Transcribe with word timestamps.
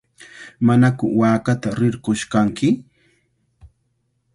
¿Manaku 0.67 1.05
waakata 1.19 1.67
rirqush 1.79 2.25
kanki? 2.31 2.69